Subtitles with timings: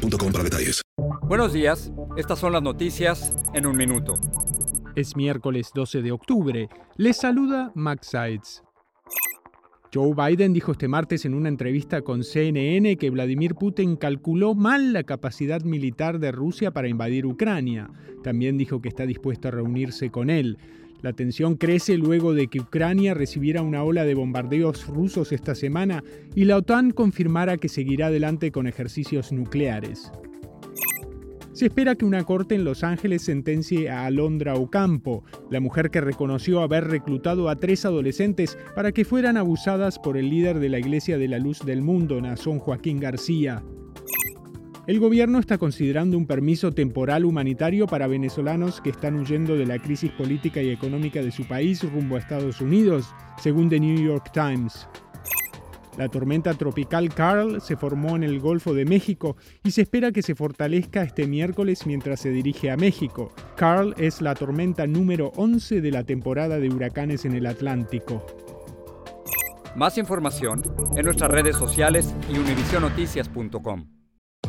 [0.00, 0.82] para detalles.
[1.22, 4.14] Buenos días, estas son las noticias en un minuto.
[4.96, 6.68] Es miércoles 12 de octubre.
[6.96, 8.62] Les saluda Max Sides.
[9.92, 14.92] Joe Biden dijo este martes en una entrevista con CNN que Vladimir Putin calculó mal
[14.92, 17.90] la capacidad militar de Rusia para invadir Ucrania.
[18.22, 20.58] También dijo que está dispuesto a reunirse con él.
[21.02, 26.04] La tensión crece luego de que Ucrania recibiera una ola de bombardeos rusos esta semana
[26.34, 30.12] y la OTAN confirmara que seguirá adelante con ejercicios nucleares.
[31.52, 36.00] Se espera que una corte en Los Ángeles sentencie a Alondra Ocampo, la mujer que
[36.00, 40.78] reconoció haber reclutado a tres adolescentes para que fueran abusadas por el líder de la
[40.78, 43.62] Iglesia de la Luz del Mundo, Nazón Joaquín García.
[44.86, 49.78] El gobierno está considerando un permiso temporal humanitario para venezolanos que están huyendo de la
[49.78, 54.30] crisis política y económica de su país rumbo a Estados Unidos, según The New York
[54.32, 54.88] Times.
[55.98, 60.22] La tormenta tropical Carl se formó en el Golfo de México y se espera que
[60.22, 63.32] se fortalezca este miércoles mientras se dirige a México.
[63.56, 68.24] Carl es la tormenta número 11 de la temporada de huracanes en el Atlántico.
[69.76, 70.62] Más información
[70.96, 73.99] en nuestras redes sociales y univisionoticias.com.